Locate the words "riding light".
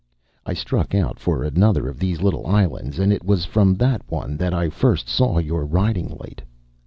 5.63-6.41